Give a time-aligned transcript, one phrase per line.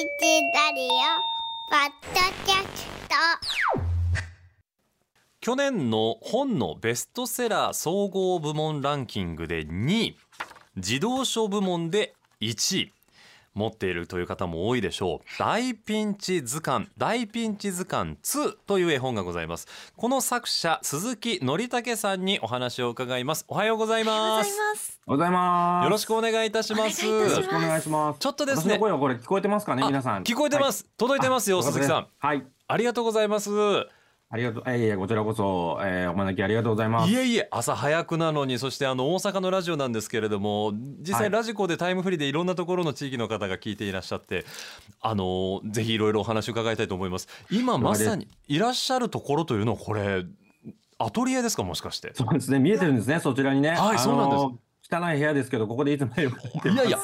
[0.00, 0.06] ラ
[0.74, 0.88] リオ
[1.68, 3.14] ポッドキャスト。
[5.42, 10.16] 去年の本のベストセラー総合部門ランキングで2位。
[10.78, 12.92] 児童書部門で1位。
[13.54, 15.38] 持っているという方も多いでしょう。
[15.38, 19.66] 大ピンチ図鑑大ピンチ図鑑2という絵本がございます。
[19.96, 23.44] この作者鈴木則武さんにお話を伺います。
[23.48, 25.00] おはようございます。
[25.06, 25.84] おはようございます。
[25.84, 27.04] よろしくお願いいたします。
[27.04, 28.18] よろしくお願いします。
[28.18, 28.74] ちょっとですね。
[28.74, 30.22] 私の声はこれ聞こえてますかね、あ皆さん。
[30.22, 32.06] 聞こえてます、届いてますよはい鈴木さん。
[32.18, 32.44] はい。
[32.68, 33.50] ありがとうございます
[34.32, 34.62] ありがとう。
[34.66, 37.10] えいえ、こちらこそ、えー、お招きありがとうございます。
[37.10, 44.44] いえいえ朝早くなのにそしてあの大阪のラジオなんですけれども実はい際ラジコでタイムフリーでいろんなところの地域の方が聞いていらっしゃって
[45.00, 50.24] あのぜひいろいろお話を伺いたいと思います今まさにいらっしゃるところというのはこれ
[51.02, 52.12] アトリエですかもしかして？
[52.14, 53.70] そうですね、見えてるんですね、そちらにね。
[53.70, 54.42] はいそうなんです
[54.90, 54.94] す。
[54.94, 56.68] 汚い部屋ですけど、ここでいつも絵を描いてます。
[56.74, 56.98] いやいや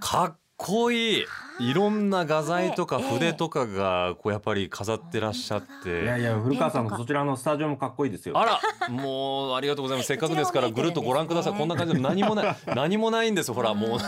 [0.00, 1.24] かっこいい
[1.58, 6.02] いろんな画材とか筆とかがこうやっぱり飾ってらっしゃって。
[6.02, 8.38] いやいや、古川さんのそちらのスタジオもかっこいいですよ。
[8.38, 10.08] あらもうありがとうございます。
[10.08, 11.54] せっかくですからぐるっとご覧ください。
[11.54, 13.98] こんな感じで何もない 何もないんですほらもう。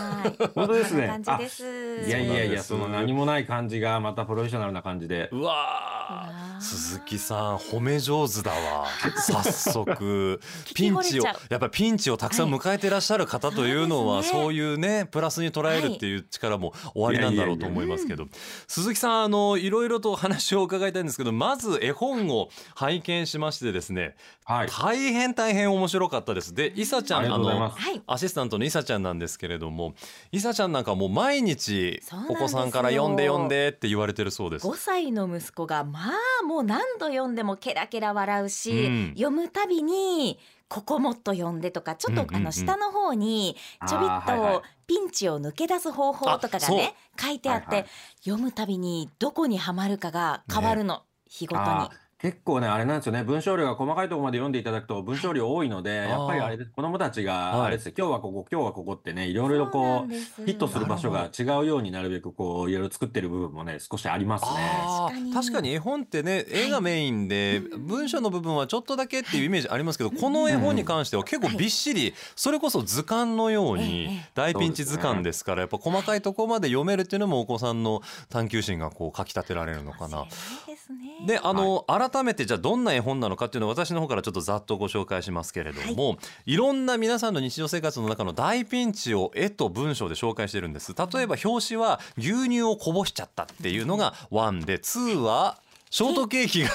[0.54, 1.08] 本当ですね。
[1.08, 1.64] こんな感じです。
[2.08, 5.30] いやいやいや、その何もない感じがまたプロフェッショナルな感じで。
[5.32, 8.86] うわー鈴木さん褒め上手だわ。
[9.20, 10.40] 早速
[10.74, 14.42] ピンチをやっぱりピンチをたくさん迎えてらっしゃる方というのは、そうですね。
[14.42, 18.26] そういうねプラスに捉えるっていう力もおありなんだろうと思いますけど。
[18.66, 24.68] 鈴木さんあのいろいろと話を伺いたいんですけどまず絵本を拝見しましてですねはい。
[24.68, 26.54] 大変大変面白かったです。
[26.54, 27.72] でいさちゃんあの。
[28.06, 29.94] アシスタントのいさちゃんなんですけれども
[30.32, 34.66] いさちゃんなんかもう毎日お子さんから読んで読んでって言われてるそうです。
[34.66, 39.08] 5歳の息子がまあもう何度読んでもケラケラ笑うし、うん。
[39.10, 43.54] 読むたびにここもっと読んでとかちょっとあの下の方に
[43.86, 47.84] ちょびっとピンチを抜け出す方法とかがね書いてあって、
[48.24, 51.90] 読むたびにどこにはまるかが変わるの、日ごとに
[52.20, 53.22] 結構ねあれなんですよね。
[53.22, 57.92] 文章量が細かいところまで読んでいただくと文章量多いのでやっぱりあれです子供たちがあれですよ。
[57.96, 64.50] 今日はここ今日はここってねいろいろそうこうヒットする場所が違うようになるべくこういろいろ作ってる部分もね少しありますね。
[64.50, 65.32] 確かに。
[65.32, 80.18] 確かに絵本ってね絵がメインで文章の部分はちょっとだけっていうイメージありますけどこの絵本に関しては結構びっしりそれこそ図鑑のようえにえ大ピンチ図鑑ですからやっぱ細かいところまで読めるっていうのもお子さんの探求心がこうかきたてられるのかな。
[80.18, 80.26] そう
[80.66, 81.26] ですね。
[81.26, 90.94] であの、改めてじゃあどんな絵本なのかっていうのを私の方からちょっとざっとご紹介しますけれども、い、ろんな皆さんの日常生活の中の大ピンチを絵と文章で紹介してるんです。
[90.94, 95.58] 例えば表紙は牛乳をこぼしちゃったっていうのが1で2は
[95.90, 96.70] ショートケーキが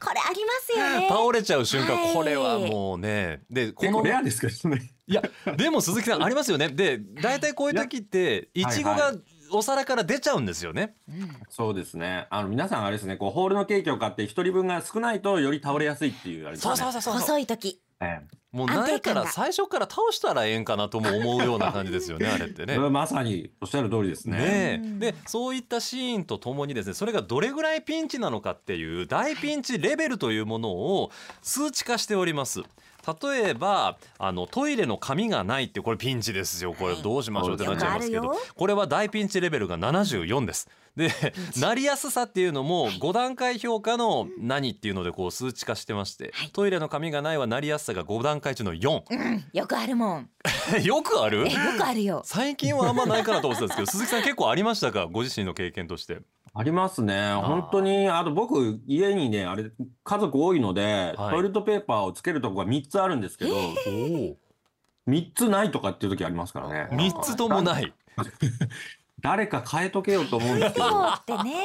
[0.00, 1.08] これありますよね。
[1.10, 2.14] 倒れちゃう瞬間、はい。
[2.14, 3.42] これはもうね。
[3.50, 4.92] でこのレアですけどね。
[5.06, 5.22] いや
[5.56, 6.68] でも鈴木さんありますよね。
[6.68, 9.12] で大体こういう時っていちごがはい。
[9.12, 10.94] はいお皿から出ちゃうんですよね、
[11.48, 12.26] そうですね。
[12.30, 16.76] あの皆さんあれですねこうホールのケーキを買って一人分が少ないとより倒れやすいっていうあれですね。
[16.76, 17.80] そうそうそうそう細い時。
[18.00, 18.20] え
[18.52, 24.78] もうなんやったら最初から倒したらええんかなとも思うような感じですよね あれってねまさにおっしゃる通りですね。
[24.78, 31.10] ねでそういったシーンとともにですねそれがどれぐらいピンチなのかっていう大ピンチレベルというものを
[31.42, 32.62] 数値化しております。
[33.22, 36.74] 例えばあのトイレの紙がないってこれピンチですよ。
[36.74, 38.34] これどうしましょうってなっちゃいますけど。
[38.56, 40.68] これは大ピンチレベルが74です。
[40.96, 41.10] で
[41.60, 46.50] なりやすさっていうのも5段階評価の何っていうのでこう数値化してましてはい。
[46.50, 49.02] トイレの紙がないはなりやすさが5段階中の4
[49.52, 50.30] よくあるもん。
[50.82, 51.46] よくある？
[51.46, 52.22] えよくあるよ。
[52.24, 55.06] 最近はあんまないかなと思ってたんですけど鈴木さん結構ありましたか？
[55.06, 56.18] ご自身の経験として。
[56.58, 57.34] ありますね。
[57.34, 59.70] 本当に、あと僕、家にね、あれ、
[60.02, 63.54] 家族多いので、はいトイレットペーパーをつけるとこが3つあるんですけど、
[65.06, 66.88] 3つないとかっていう時ありますからね。
[66.90, 67.92] 3つともない。
[69.20, 71.64] 誰か変えとけよと思うんですけど、ってね。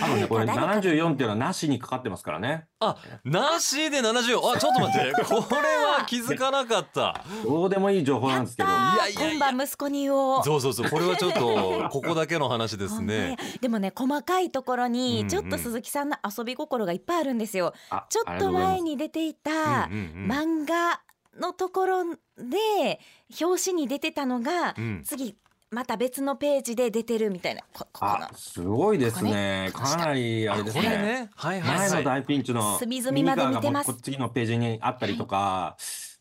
[0.00, 2.66] 多分ね、 これ誰か74っていうのはなしにかかってますからね。
[2.80, 4.38] あ、なしで70。
[4.38, 5.12] あ、ちょっと待って。
[5.24, 7.24] これは気づかなかった。
[7.44, 10.44] どうでもいい情報なんですけど、やったいやいやいや今晩息子に言おう。
[10.44, 10.90] そうそうそう。
[10.90, 13.36] これはちょっとここだけの話ですね。
[13.60, 17.72] でもね細かいところうんうんにちょっと鈴木さんの遊び心がいっぱいあるんですよ。
[17.90, 21.00] あちょっと前に出ていたうんうんうん漫画
[21.40, 22.04] のところ
[22.38, 23.00] で
[23.40, 25.36] 表紙に出てたのがうん次
[25.74, 29.70] また別のページで出てるみたいなこここのあ、すごいですね。
[29.72, 30.96] ここねかなりあれですこれね。
[30.96, 31.30] ね。
[31.34, 31.90] はいはいはい。
[31.90, 35.76] 前の大ピンチの隅々まで見てますミニカーがもうこっちのページにあったりとか、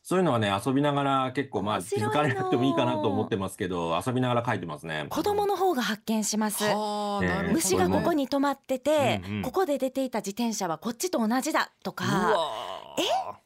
[0.05, 5.05] そういうのはね、遊びながら結構まあ気面白いのづかれなくてもいいかなと思ってますけど、遊びながら書いてますね。
[5.09, 6.65] 子供の方が発見します。
[6.65, 7.53] はあ、なるほどね。
[7.53, 12.49] 虫がここに止まってて、うんうんここで出ていた自転車はこっちと同じだとうかわ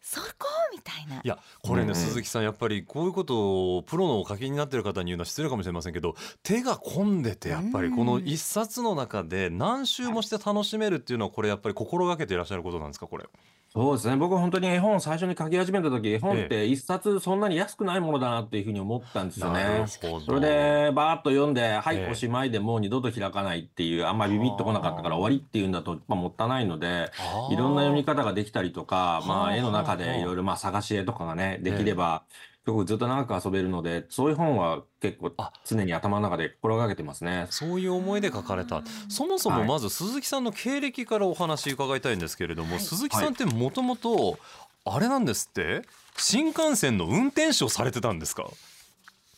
[0.09, 0.47] そこ？
[0.71, 1.21] みたいな。
[1.21, 1.95] いやこれね、うんうん。
[1.95, 13.25] 鈴木さんやっぱりこういうことをプロのお書きになってる方に言うのは失礼かもしれませんけど手が込んでてやっぱりこの一冊の中で何周もして楽しめるっていうのはこれやっぱり心がけていらっしゃることなんですかこれ。
[13.77, 14.15] そうですね。
[14.15, 19.85] 僕本当に絵本最初に書き始めた時、絵本っえて一冊そんなに安くないものだなっていうふうに思ったんですよね。
[20.25, 27.11] それでバーッと読んで、はい、ええおしまいでもう二度と開かないっていう、あんまりビビッとこなかったから終わりっていうんだと、まあ、もったいないので、
[27.51, 32.23] いろんな読み方ができたりとか、まはああ絵の中はあでいろいろまあ探し絵とかがね、できれば、
[32.85, 35.51] ずっと長く遊べるので、そういう本は結構あ。
[35.65, 37.47] 常に頭の中で心がけてますね。
[37.49, 38.83] そういう思いで書かれた。
[39.09, 39.67] そもそもはい。
[39.67, 42.83] まず鈴木さんの経歴からお話伺いたいんですけれども、はい。
[42.83, 44.37] 鈴木さんってもともと
[44.85, 45.81] あれなんですって？
[46.17, 48.49] 新幹線の運転手をされてたんですか？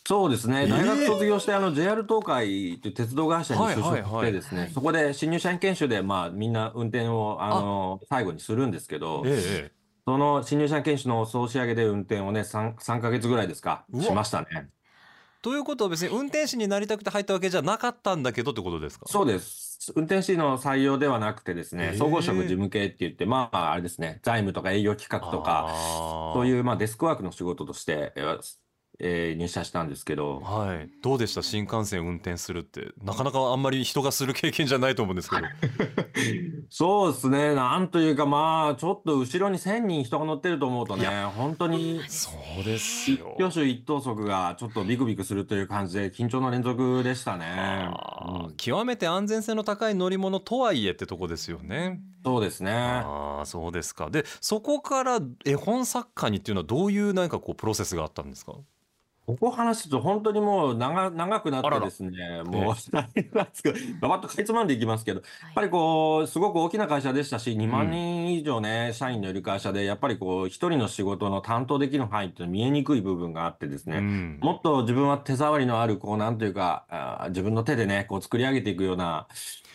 [0.06, 0.62] そうですね。
[0.62, 4.12] ええ大学卒業して、あの、JR 東海という鉄道会社に就職はいはい。
[4.12, 14.68] はいしてですね、そこで新入社員研修で、まあ、みんな運転を、あの、最後にするんですけど、ええその新入社員研修の総仕上げで運転をね、3、3ヶ月ぐらいですか、うわしましたね。
[15.42, 19.06] ということは別に運転手になりたくて入ったわけじゃなかったんだけどってことですか？
[19.08, 19.92] そうです。
[19.96, 25.70] 運転士の採用ではなくてですねええ、総合職事務系って言って、まあ、あれですね、財務とか営業企画とか、
[26.34, 28.12] そうういう、まあ、デスクワークの仕事として、
[29.00, 31.42] えーえー入社したんですけど、はいどうでした？
[31.42, 35.42] 新幹線運転するってなかなかあんまり人がする経験じゃないと思うんですけど
[36.68, 41.06] そうですね、なんというか、まあ、ちょっと後ろに1000人人が乗ってると思うとね、
[41.36, 42.30] 本当にそ
[42.60, 47.88] うです一よ挙手一投足がちょっとビクビクするという感じで、緊張の連続でしたね。
[48.46, 52.00] うん極めて安全性の高い乗り物とはいえってとこですよね。
[52.24, 52.72] そうですね。
[52.72, 54.10] ああそうですか。
[54.10, 58.52] でそこから絵本作家にっていうのはどういう何かこうプロセスがあったんですか？
[59.30, 74.38] ここ話すと本当にもう長長くなってですね、もう大変なんですけど、ばばっとかいつまんでいきますけど、やっぱりこう、すごく大きな会社でしたし、2万人以上ね、社員のいる会社で、やっぱりこう、一人の仕事の担当できる範囲っていうのは見えにくい部分があってですね、うん。
[74.40, 79.26] もっと自分は手触りのある、こう、なんというか、自分の手でね、こう作り上げていくような、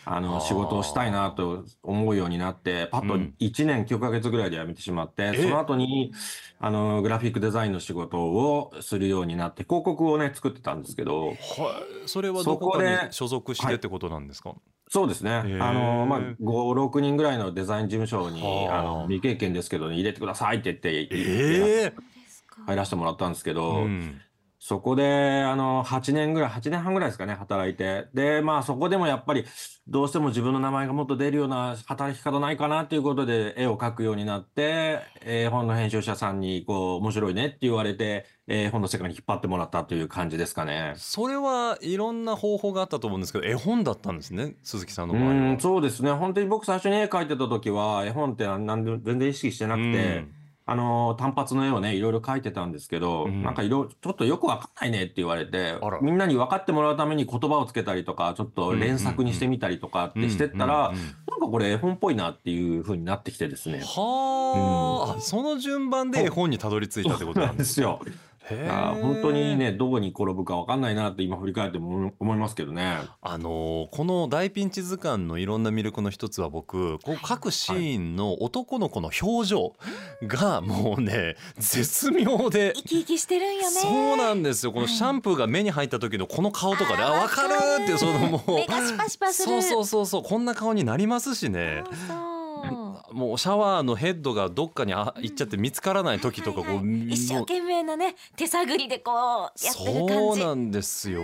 [0.08, 5.42] あの、仕事をしたいなと思うようになって、パッとうん1年9ヶ月ぐらいで辞めてしまって、え？
[5.42, 6.12] その後に、
[6.60, 11.32] あの、グラフィックデザインの仕事をするようになって、広告をね、作ってたんですけど、は
[12.04, 12.08] い。
[12.08, 14.54] それはどこかに所属してってことなんですか？
[14.88, 15.32] そうですね。
[15.60, 21.92] あの、まあ、5、6人ぐらいのデザイン事務所に、はああの、未経験ですけど、入れてくださいって言って、
[22.66, 24.20] 入らせてもらったんですけど、うん。
[24.66, 28.08] そこで、あの、8年ぐらい、8年半ぐらいですかね、働いて。
[28.14, 29.44] で、まあ、そこでもやっぱり、
[29.86, 40.94] どうしても自分の名前がもっと出るような働き方ないかなっていうことで、絵を描くようになって、絵本の編集者さんに、こう、面白いねって言われて、絵本の世界に引っ張ってもらったという感じですかね。
[40.96, 45.34] それはいろんな方法があったと思うんですけど絵本だったんですね鈴木さんのう場合は。
[45.52, 46.10] ん、そうですね。
[46.10, 50.35] 本当に僕最初に絵描いてた時は、絵本って全然意識してなくて、うん
[50.68, 53.42] あの、単発の絵をね、いろいろ描いてたんですけど、うん。
[53.44, 60.94] なんかいろ、ちょっとよくわかんないねって言われてみんなに分かってもらうために言葉をつけたりとか、ちょっと連作にしてみたりとかってしてったら、うん。
[60.96, 63.82] うんうんなんかこれ絵本っぽいなっていう風になってきてですね。
[63.84, 68.00] はあ、あその順番で絵本にたどり着いたってことなんですすよ。
[68.48, 72.98] へあえ本当にね、どこに転ぶか分かんないなって今振り返っても思いますけどね。
[73.20, 79.74] あのーこの大ピンチ図鑑のいろんな魅力の一つは僕こう各シーンの男の子の表情
[80.22, 82.72] がもうね絶妙で。
[82.76, 83.66] 生き生きしてるんよね。
[83.80, 84.72] そうなんですよ。
[84.72, 88.52] このシャンプーが目に入った時のこの顔とかであ分かるってそのもう。
[88.52, 89.48] 目がシパシパする。
[89.48, 91.82] そうそうそうそうこんな顔になりますしね。
[91.84, 92.35] そうそう
[93.12, 101.22] もうシャワーのヘッドがどっかにあ行っちゃって見つからない時とかこう、はいはい一生懸命なね手探りでこうやってる感じそうなんですよ。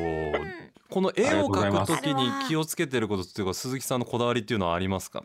[0.90, 5.22] この絵を描く時に気をつけてることっていうか鈴木さんのこだわりっていうのはありますか？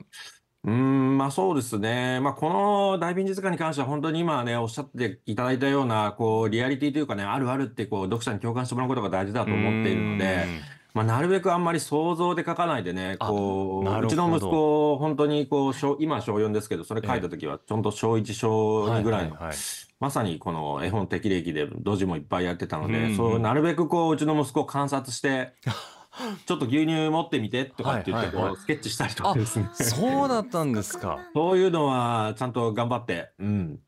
[0.64, 2.20] うーん、まあそうですね。
[2.20, 10.46] まあこの大便実家に関しては本当に今ね、おっしゃっていただいたような、こう、リアリティというかね、あるあるってこう、読者に共感してもらうことが大事だと思っているので、
[10.98, 19.38] まあなるべくあんまり想像で書かないでね、あこう、うちの息子、本当にこう、小今小4ですけど、それ書いた時はちょんと小1、小うん、2ぐらいの、
[20.00, 25.54] まさにこの絵本適齢期でドジもいっぱいやってたのうんで、そう、なるべくこう、うちの息子を観察して、
[26.48, 29.70] ちょっと牛乳持ってみてとかって言って、こ、うスケッチしたりとかですね。
[29.74, 31.20] そうだったんですか。
[31.36, 33.80] そういうのは、ちゃんと頑張って、うん、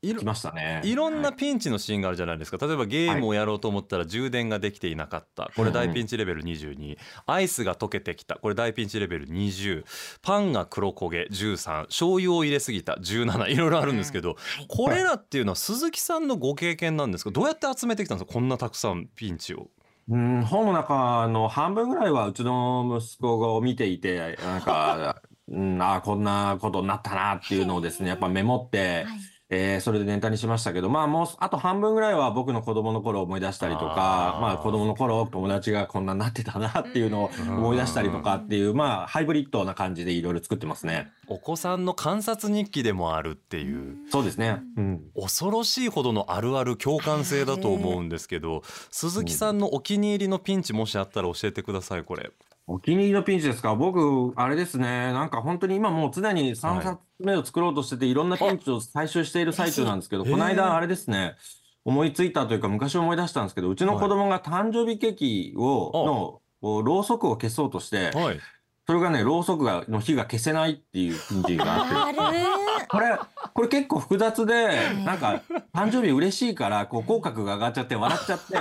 [0.00, 0.80] いろ来ましたね。
[0.84, 1.36] いろんなはい。
[1.36, 2.64] ピンチのシーンがあるじゃないですか。
[2.64, 5.50] 例えばゲームをやろうと思ったら充電ができていなかった。
[5.56, 8.36] これ大ピンチレベル22アイスが溶けてきた。
[8.36, 9.84] これ大ピンチレベル20
[10.22, 11.22] パンが黒焦げ。
[11.30, 12.94] 13醤油を入れすぎた。
[12.94, 14.36] 17いろいろあるんですけど
[14.68, 17.30] これらっていうのは鈴木さんのご経験なんですか？
[17.32, 18.32] どうやって集めてきたんですか？
[18.32, 19.68] こんなたくさんピンチを。
[20.10, 25.20] うん、本の中の半分ぐらいはうちの息子を見ていて、なんか、
[25.52, 41.10] うん、ああ、こんなことになったなっていうのをですね、やっぱメモって、はいえーそれでネタにしましたけど、まあもう、あと半分ぐらいは僕の子供の頃を思い出したりとかあ、ーまあ子供の頃友達がこんなになってたなっていうのを思い出したりとかっていう、まあハイブリッドな感じでいろいろ作ってますね。
[41.28, 44.60] お子さんの観察日記でもあるっていうそうですね。
[44.76, 45.02] うん。
[45.18, 52.30] 恐ろしいほどのあるある共感性だと思うんですけど鈴木さんのお気に入りのピンチもしあったら教えてくださいこれ。
[52.70, 53.74] お気に入りのピンチですか？
[53.74, 55.12] 僕、あれですね。
[55.12, 61.36] なんか本当に今もう常に3冊目を作ろうとしてて、いろんなピンチを採集している最中なんですけど、この間あれですね。
[61.86, 68.40] 思いついたというか昔思い出したんですけど、うちの子供が誕生日ケーキを、あの、ろうそくを消そうとして、はい。
[68.86, 72.16] それがね、ろうそくがの火が消せないっていうピンチがあって、
[72.88, 73.18] これ、
[73.54, 75.42] これ結構複雑でい、なんか、
[75.74, 78.58] 誕生日嬉しいから、こう、口角が上がっちゃって、笑っちゃって、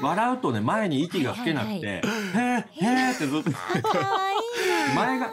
[0.00, 3.50] 笑うとね、前に息が吹けなくて、へー、へーってずっと、
[4.94, 5.30] 前が、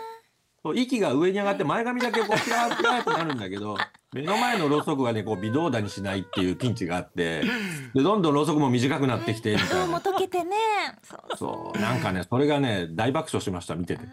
[0.73, 3.77] 息が上に上がって前髪だけこうピラーピラーってなるんだけど、
[4.13, 7.41] 目の前のろうそくがね、こう微動だにしないっていうピンチがあって、
[7.93, 9.75] で、どんどんろうそくも短くなってきて、みたいな。
[9.75, 10.55] 今日も溶けてね
[11.03, 14.03] そうそう、なんかね、それがね、大爆笑しました、見てて。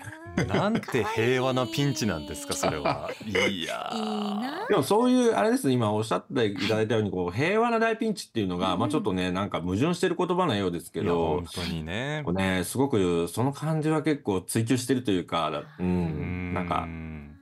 [0.47, 3.11] なんて平和なピンチなんですかそれは。
[3.27, 12.35] いやーいいなでもそういう、あれですね、今おっしゃっていただいたように、こう、平和な大ピンチっていうのが、まあちょっとね、なんか矛盾してる言葉のようですけいやど本、当にねこう。
[12.35, 16.87] ね、すごくその感じは結構追求してるというか、う、うんなんか、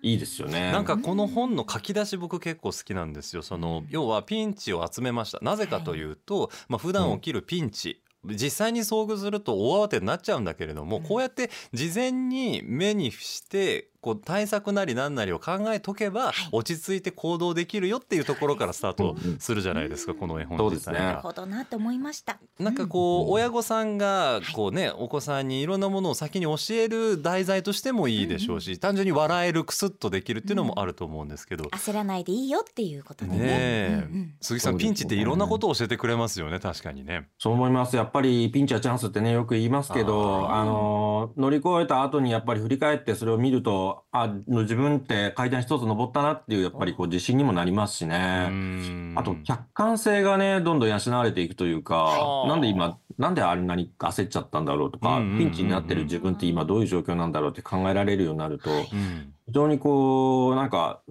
[0.03, 0.73] いいですよね。
[0.73, 3.43] なんかこの本の書き出し僕結構好きなんですよ。
[3.43, 5.39] その要はピンチを集めました。
[5.43, 20.93] なぜかというと、まあ普段起きるピンチ、実際に遭遇すると大慌てになっちゃうんだけれども、こうやって事前に目にしてこう対策なり何なりを考えとけば落ち着いて行動できるよっていうところからスタートするじゃないですか、この絵本そうですね。
[20.93, 22.39] 自体がなるほどなと思いました。
[22.59, 31.65] なんかこう親御さんがこうねお子さんにいろんなものを先に教える題材としてもいいでしょうし単純に笑えるクスッとできるっていうのもあると思うんですけど。
[31.65, 33.39] 焦らないでいいよっていうことでね。
[33.39, 34.07] ねえ。
[34.09, 37.29] うんうん鈴木さんピンチっていろんなことを教えてくれますよね確かにね。
[37.39, 37.97] そう思います。
[37.97, 48.49] やっぱりピンチはチャンスってね、よく言いますけど、ああの、乗り越えた後にやっぱり振り返ってそれを見ると、あ、自分って階段一つ登ったなっていう、やっぱりこう自信にもなりますしうね。
[48.49, 49.15] ん。
[49.17, 59.35] あと、客観性がね、どんどん養われていくというかは、あなんで今、なんであんなに焦っちゃったんだろうとかピンチになってる自分って今どういう状況なんだろうって考えられるようになると、うん。
[59.47, 61.03] 非常にこう、なんか、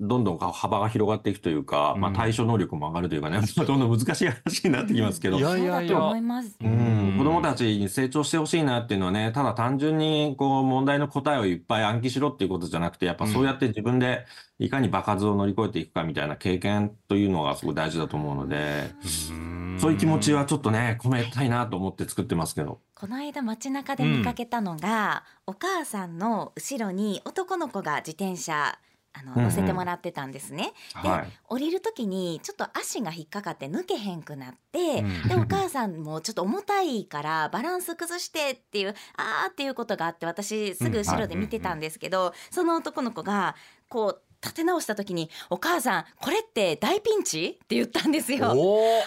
[0.00, 5.38] どんどん幅が広がっていくというか、まあうん対処能力も上がるというかね、どんどん難しい話になってきますけど。
[5.38, 6.56] い、やそうだと思います。
[6.60, 7.14] ううん。
[7.14, 14.24] ん、子供たちに成長してほしいなっていうのはね、ただ単純にこう問題の答えをいっぱい暗記しろっていうことじゃなくて、やっぱそうやって自分で
[14.58, 18.90] いかに場数を乗り越えていくかみたいな経験というのがすごい大事だと思うので、
[19.30, 19.78] うん。
[19.80, 22.80] そういう気持ちはちょっとね、込めたいなと思って作ってますけど。
[22.94, 28.78] この間街中で見かけたのが、お母さんの後ろに男の子が自転車
[29.16, 30.72] あのうんうん乗せてもらってたんですね。
[31.02, 31.32] で、はい。
[31.48, 43.54] 降りる時にちょっと足が引っかかって抜けへんくなって、うんでお母さんもちょっと重たいからバランス崩してっていうあーっていうことがあって私すぐ後ろで見てたんですけど、その男の子が
[43.88, 48.52] こう立て直した時に「お母さんこれって大ピンチ?」って言ったんですよ。
[48.54, 49.02] おー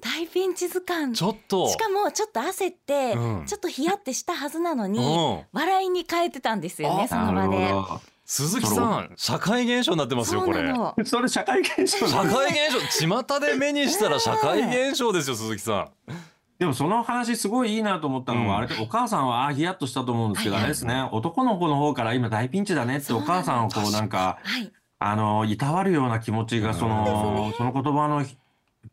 [0.00, 7.72] 大ピンチ図鑑ちょっとしかもちょっと焦って、うんちょっとヒヤってしたはずなのに、うん笑いに変えてたんですよねあその場で。
[8.42, 8.48] ど。
[8.48, 10.72] 鈴木さん社会現象になってますよこれ。
[11.04, 12.06] それ社会現象。
[12.06, 16.12] 社会現象巷で目にしたら社会現象ですよ鈴木さん。
[16.58, 18.64] でもその話すごいいいなと思ったのは、うん。
[18.64, 28.24] あれお母さんはああヒヤッとしたと思うんですけど、はいあれですね、男の子の方から今大ピンチだねってお母さんをこうなんか、はい、あの、いたわるような気持ちが、その、その言葉の、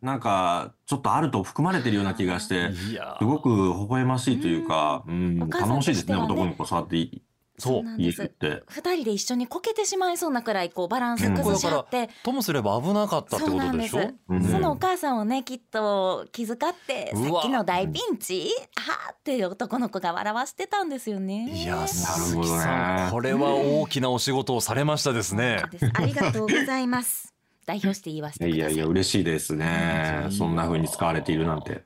[0.01, 7.21] なんか、ちょっとあると含まれてるような気がして、いやすごく微笑ましいというか、うん、お母さん頼もしいですね、ね男の子触ってい
[7.59, 8.21] そう言えなんです。
[8.21, 8.63] るって。
[8.67, 14.11] 二人で一緒にこけてしまいそうなくらいこうバランス崩し合って、ともすれば危なかったってことでしょ？
[14.41, 18.49] そそのお母さんをねきっと気遣ってさっきの大ピンチ？
[18.77, 21.49] あーって男の子が笑わしてたんですよね。
[21.51, 22.61] いやなる鈴木ほどね。
[22.61, 25.63] さんこれは大きなお仕事をされましたですね。
[25.93, 27.33] ありがとうございます。
[27.65, 28.73] 代表して言わせてください。
[28.73, 30.27] いやいや、嬉しいですね。
[30.31, 31.83] そんな風に使われているなんて。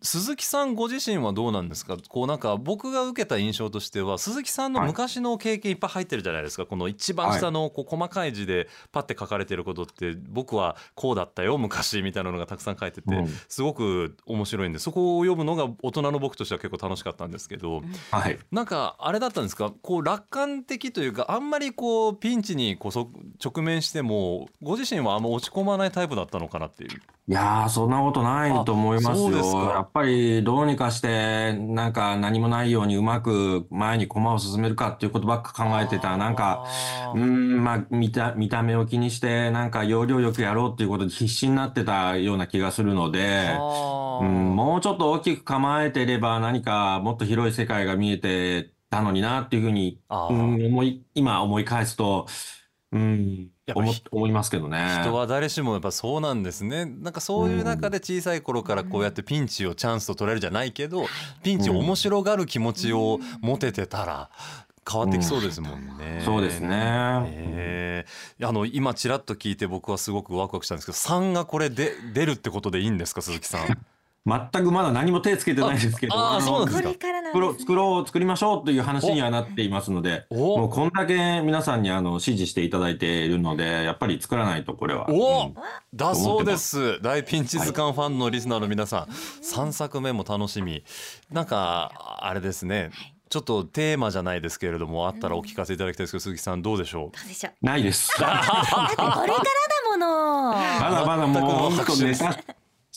[0.00, 1.96] 鈴木さんご自身はどうなんですか？
[2.08, 13.28] こうなんか僕が受けた印象としては鈴木さんの昔の経験いっぱい入ってるじゃないですか、この一番下のこう細かい字でパッて書かれてることって僕はこうだったよ昔みたいなのがたくさん書いてて、うん。
[13.48, 18.38] すごく面白いんでそこを読むのが大人の僕としては結構楽しかったんですけど、はい。
[18.50, 19.72] なんかあれだったんですか？
[19.82, 23.10] こう楽観的というかあんまりこうピンチにこそ
[23.44, 26.90] 直面してもご自身はあんま落ち込まないタイプだったのかなっていう。
[27.28, 29.58] いやー、そんなことないと思いますそうですか。
[29.58, 29.81] よ。
[29.82, 36.16] やっぱりどうにかして、なんか何もないようにうまく前に駒を進めるかっていうことばっか考えてた。
[36.16, 36.64] なんか、
[37.16, 43.50] うーん、まあ、見た、見た目を気にして、なんか要領よくやろうっていうことで必死になってたような気がするので、
[44.20, 52.28] うん、もうちょっと大きく構えてれば何かもっと広い世界が見えてたのになっていうふうに、思い、今思い返すと、
[52.92, 54.98] うん、やっぱ思、思いますけどね。
[55.00, 61.06] 人は誰しもやっぱそうなんですねなんかそういう中で小さい頃からこうやってピンチをチャンスと捉えるじゃないけど
[61.42, 64.30] ピンチを面白がる気持ちを持ててたら
[64.90, 66.22] 変わってきそうですもんね。
[66.24, 66.68] そうですね。
[67.28, 68.04] え
[68.38, 73.78] えあの今ちらっと聞いて僕はすごくワクワクしたんですけど3がこれで出るってことでいいんですか鈴木さん？
[74.24, 76.82] 全くまだ何も手つけてないですけど、ああのそうなんですか。
[76.84, 85.06] これからなん作ろう、作ろう、作りましょうという話にはなっていますので、おもうこんだけ皆さんにあの支持していただいているので、やっぱり作らないとこれは。
[85.10, 85.54] おうん。
[85.94, 87.00] だそうです。
[87.02, 90.84] 大ピンチ図鑑ファンのリスナーの皆さん、3作目も楽しみ。
[91.32, 92.90] なんかあれですね。
[93.28, 97.16] ちょっとテーマじゃないですけれどもあったらお聞かせいただきたいですけど鈴木さんどうでしょう？
[97.16, 98.12] どうでしょうないです。
[98.20, 98.42] だ
[98.86, 99.34] ってこれからだ
[99.90, 100.52] もの。
[100.52, 102.36] まだまだもう本当ネタ、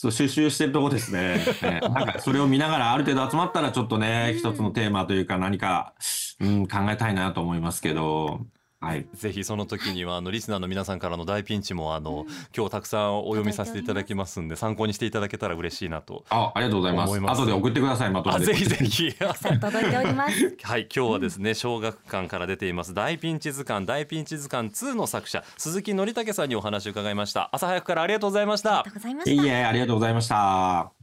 [0.06, 1.44] そう収集してるとこですね。
[1.82, 5.94] なんかそれを見ながらある程度集まったらちょっとね、一つのテーマというか何か、
[6.40, 8.46] うん、考えたいなと思いますけど、
[8.80, 9.06] はい。
[9.14, 17.08] ぜひその時にはあのリスナーの皆さんからの大ピンチもあの今日たくさんお読みさせていただきますんで参考にしていただけたら嬉しいなとあ、ありがとうございます。
[17.08, 18.42] 思います後で送ってください、まとめて。
[18.42, 30.95] あぜひぜひたくさん届いておりますはい今日はですね小学館から出ています大ピンチ図鑑大ピンチ図鑑2の作者鈴木則武さんにお話を伺いました朝早くからありがとうございましたありがとうございましたいいえ、ありがとうございました。